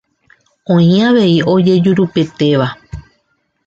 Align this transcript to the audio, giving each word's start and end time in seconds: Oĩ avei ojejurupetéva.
Oĩ 0.77 0.87
avei 1.11 1.37
ojejurupetéva. 1.53 2.75